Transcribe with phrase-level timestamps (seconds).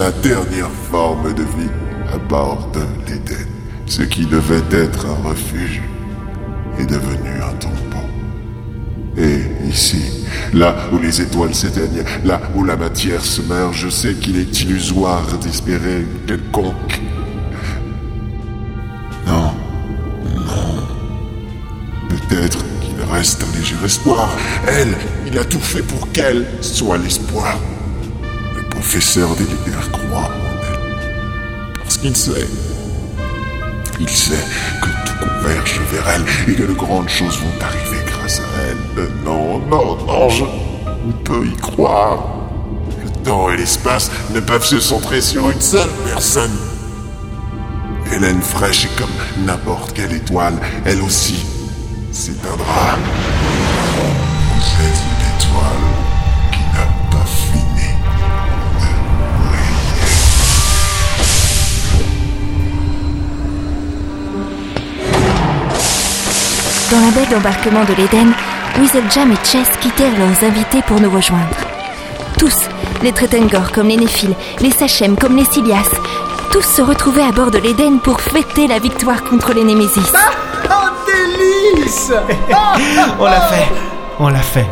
[0.00, 1.70] la dernière forme de vie
[2.10, 3.46] à bord de l'Éden.
[3.84, 5.82] Ce qui devait être un refuge
[6.78, 8.08] est devenu un tombeau.
[9.18, 14.14] Et ici, là où les étoiles s'éteignent, là où la matière se meurt, je sais
[14.14, 16.98] qu'il est illusoire d'espérer quelconque.
[19.26, 19.52] Non,
[20.34, 20.78] non.
[22.08, 24.30] Peut-être qu'il reste un léger espoir.
[24.66, 24.94] Elle,
[25.26, 27.58] il a tout fait pour qu'elle soit l'espoir.
[28.80, 31.78] Le professeur des lumières croit en elle.
[31.82, 32.48] Parce qu'il sait.
[34.00, 34.46] Il sait
[34.80, 39.08] que tout converge vers elle et que de grandes choses vont arriver grâce à elle.
[39.22, 42.24] Non, non, non, je ne peux y croire.
[43.04, 46.56] Le temps et l'espace ne peuvent se centrer sur une seule personne.
[48.10, 50.54] Hélène fraîche est comme n'importe quelle étoile.
[50.86, 51.44] Elle aussi
[52.12, 52.96] s'éteindra.
[54.56, 55.99] Vous êtes une étoile
[66.90, 68.32] Dans la baie d'embarquement de l'Éden,
[68.80, 71.56] Weaseljam et Chess quittèrent leurs invités pour nous rejoindre.
[72.36, 72.68] Tous,
[73.04, 75.88] les Tretengor comme les Néphiles, les Sachem comme les Silias,
[76.50, 80.12] tous se retrouvaient à bord de l'Éden pour fêter la victoire contre les Némésis.
[80.68, 82.12] Oh, délice
[83.20, 83.68] On l'a fait
[84.18, 84.66] On l'a fait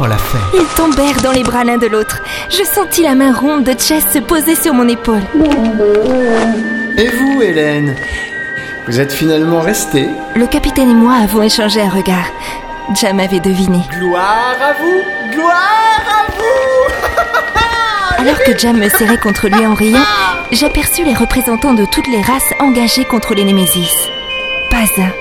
[0.00, 2.20] On l'a fait Ils tombèrent dans les bras l'un de l'autre.
[2.48, 5.22] Je sentis la main ronde de Chess se poser sur mon épaule.
[6.96, 7.94] Et vous, Hélène?
[8.88, 12.24] Vous êtes finalement restés Le capitaine et moi avons échangé un regard.
[12.94, 13.82] Jam avait deviné.
[13.90, 20.00] Gloire à vous Gloire à vous Alors que Jam me serrait contre lui en riant,
[20.52, 24.08] j'aperçus les représentants de toutes les races engagés contre les Némésis.
[24.70, 25.12] Pas un,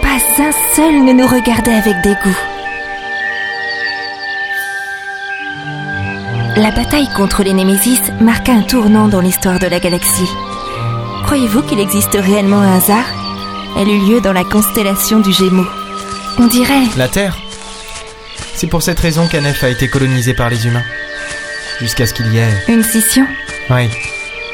[0.00, 2.38] pas un seul ne nous regardait avec dégoût.
[6.56, 10.30] La bataille contre les Némésis marqua un tournant dans l'histoire de la galaxie.
[11.26, 13.04] Croyez-vous qu'il existe réellement un hasard?
[13.76, 15.66] Elle eut lieu dans la constellation du Gémeaux.
[16.38, 17.36] On dirait La Terre
[18.54, 20.84] C'est pour cette raison qu'Anef a été colonisée par les humains.
[21.80, 22.64] Jusqu'à ce qu'il y ait...
[22.68, 23.26] une scission.
[23.70, 23.90] Oui.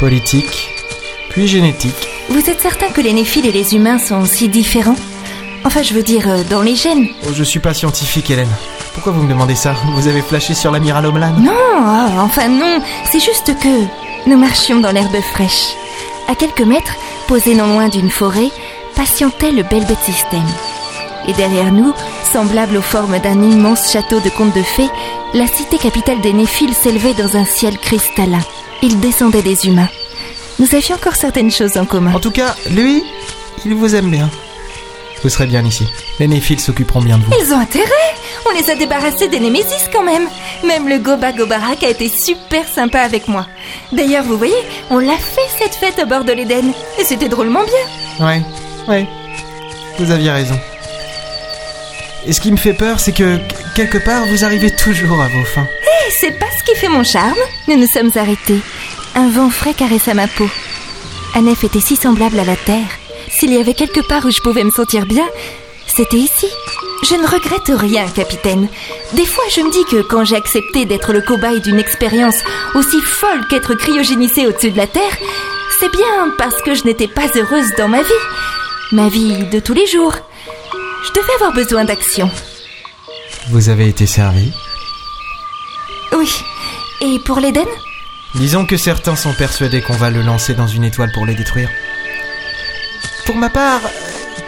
[0.00, 0.70] Politique,
[1.28, 2.08] puis génétique.
[2.30, 4.96] Vous êtes certain que les néphiles et les humains sont si différents?
[5.64, 7.06] Enfin, je veux dire, euh, dans les gènes.
[7.26, 8.48] Oh, je suis pas scientifique, Hélène.
[8.94, 9.74] Pourquoi vous me demandez ça?
[9.94, 14.80] Vous avez flashé sur l'amiral Omlan Non, ah, enfin non, c'est juste que nous marchions
[14.80, 15.74] dans l'herbe fraîche.
[16.28, 16.94] À quelques mètres,
[17.28, 18.50] posé non loin d'une forêt,
[18.94, 20.44] patientait le Belbet System.
[21.28, 21.92] Et derrière nous,
[22.32, 24.90] semblable aux formes d'un immense château de contes de fées,
[25.34, 28.40] la cité capitale des Néphiles s'élevait dans un ciel cristallin.
[28.82, 29.88] Il descendait des humains.
[30.58, 32.12] Nous avions encore certaines choses en commun.
[32.14, 33.02] En tout cas, lui,
[33.64, 34.30] il vous aime bien.
[35.22, 35.86] Vous serez bien ici.
[36.18, 37.32] Les Néphiles s'occuperont bien de vous.
[37.40, 37.86] Ils ont intérêt
[38.46, 40.28] On les a débarrassés des Némésis quand même
[40.64, 43.46] Même le Goba Gobarak a été super sympa avec moi.
[43.92, 44.56] D'ailleurs, vous voyez,
[44.90, 46.72] on l'a fait cette fête à bord de l'Éden.
[46.98, 48.26] Et c'était drôlement bien.
[48.26, 48.42] Ouais,
[48.88, 49.06] ouais.
[49.98, 50.58] Vous aviez raison.
[52.26, 53.38] Et ce qui me fait peur, c'est que,
[53.74, 55.66] quelque part, vous arrivez toujours à vos fins.
[56.06, 57.38] Et c'est pas ce qui fait mon charme.
[57.68, 58.60] Nous nous sommes arrêtés.
[59.14, 60.48] Un vent frais caressa ma peau.
[61.34, 62.86] Anef était si semblable à la terre.
[63.42, 65.26] S'il y avait quelque part où je pouvais me sentir bien,
[65.88, 66.46] c'était ici.
[67.02, 68.68] Je ne regrette rien, capitaine.
[69.14, 72.36] Des fois, je me dis que quand j'ai accepté d'être le cobaye d'une expérience
[72.76, 75.16] aussi folle qu'être cryogénisée au-dessus de la Terre,
[75.80, 78.22] c'est bien parce que je n'étais pas heureuse dans ma vie.
[78.92, 80.14] Ma vie de tous les jours.
[81.04, 82.30] Je devais avoir besoin d'action.
[83.50, 84.52] Vous avez été servi.
[86.12, 86.32] Oui.
[87.00, 87.66] Et pour l'Éden?
[88.36, 91.70] Disons que certains sont persuadés qu'on va le lancer dans une étoile pour les détruire.
[93.26, 93.80] Pour ma part,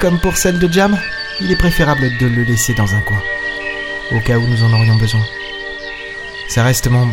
[0.00, 0.98] comme pour celle de Jam,
[1.40, 3.22] il est préférable de le laisser dans un coin,
[4.12, 5.24] au cas où nous en aurions besoin.
[6.48, 7.08] Ça reste mon...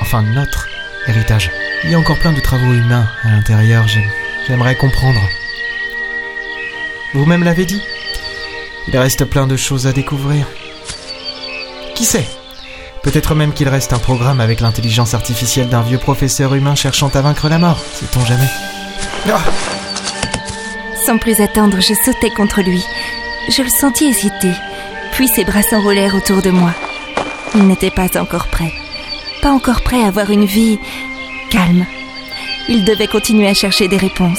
[0.00, 0.68] enfin notre
[1.06, 1.50] héritage.
[1.84, 4.10] Il y a encore plein de travaux humains à l'intérieur, j'aime-
[4.48, 5.20] j'aimerais comprendre.
[7.12, 7.82] Vous-même l'avez dit,
[8.88, 10.46] il reste plein de choses à découvrir.
[11.94, 12.26] Qui sait?
[13.02, 17.20] Peut-être même qu'il reste un programme avec l'intelligence artificielle d'un vieux professeur humain cherchant à
[17.20, 18.48] vaincre la mort, sait-on jamais
[19.30, 19.40] Ah
[21.04, 22.82] Sans plus attendre, je sautai contre lui.
[23.50, 24.52] Je le sentis hésiter,
[25.12, 26.72] puis ses bras s'enroulèrent autour de moi.
[27.54, 28.72] Il n'était pas encore prêt.
[29.42, 30.78] Pas encore prêt à avoir une vie
[31.50, 31.84] calme.
[32.70, 34.38] Il devait continuer à chercher des réponses.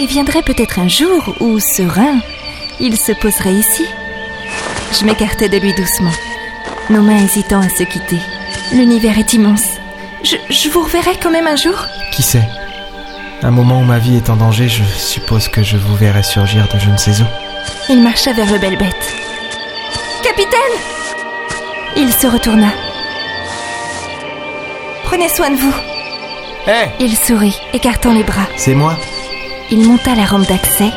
[0.00, 2.18] Et viendrait peut-être un jour où, serein,
[2.80, 3.84] il se poserait ici.
[4.98, 6.12] Je m'écartai de lui doucement,
[6.90, 8.18] nos mains hésitant à se quitter.
[8.72, 9.66] L'univers est immense.
[10.24, 11.86] Je, je vous reverrai quand même un jour?
[12.12, 12.48] Qui sait?
[13.42, 16.66] Un moment où ma vie est en danger, je suppose que je vous verrai surgir
[16.72, 17.26] de je ne sais où.
[17.88, 19.14] Il marcha vers le belle bête.
[20.22, 20.76] Capitaine
[21.96, 22.68] Il se retourna.
[25.04, 25.74] Prenez soin de vous.
[26.66, 28.46] Hé Il sourit, écartant les bras.
[28.56, 28.98] C'est moi
[29.70, 30.90] Il monta la rampe d'accès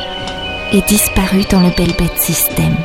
[0.72, 2.76] et disparut dans le Belbet système.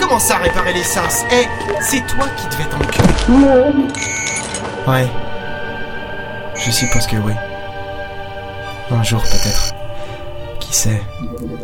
[0.00, 1.46] Comment ça réparer les sens Eh,
[1.80, 4.19] c'est toi qui devais t'en occuper.
[4.90, 5.06] Ouais.
[6.56, 7.32] Je suppose que oui.
[8.90, 9.72] Un jour peut-être.
[10.58, 11.00] Qui sait?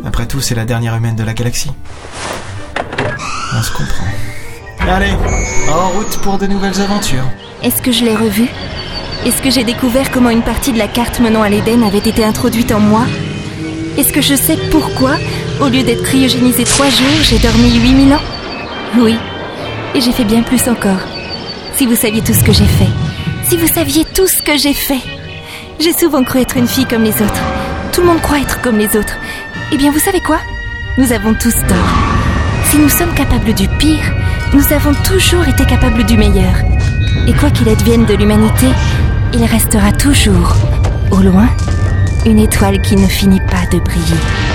[0.04, 1.72] Après tout, c'est la dernière humaine de la galaxie.
[3.52, 4.06] On se comprend.
[4.88, 5.10] Allez,
[5.68, 7.24] en route pour de nouvelles aventures.
[7.64, 8.46] Est-ce que je l'ai revu?
[9.24, 12.24] Est-ce que j'ai découvert comment une partie de la carte menant à l'Éden avait été
[12.24, 13.06] introduite en moi?
[13.98, 15.16] Est-ce que je sais pourquoi,
[15.60, 18.22] au lieu d'être cryogénisé trois jours, j'ai dormi 8000 ans?
[18.98, 19.18] Oui,
[19.96, 21.00] et j'ai fait bien plus encore.
[21.74, 22.88] Si vous saviez tout ce que j'ai fait,
[23.48, 25.00] si vous saviez tout ce que j'ai fait.
[25.78, 27.42] J'ai souvent cru être une fille comme les autres.
[27.92, 29.16] Tout le monde croit être comme les autres.
[29.72, 30.38] Eh bien, vous savez quoi?
[30.98, 31.92] Nous avons tous tort.
[32.64, 34.12] Si nous sommes capables du pire,
[34.52, 36.54] nous avons toujours été capables du meilleur.
[37.28, 38.66] Et quoi qu'il advienne de l'humanité,
[39.32, 40.56] il restera toujours,
[41.12, 41.48] au loin,
[42.24, 44.45] une étoile qui ne finit pas de briller.